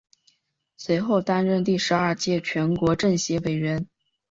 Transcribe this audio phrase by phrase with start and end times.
[0.77, 3.87] 随后担任第十二届全国政协委员。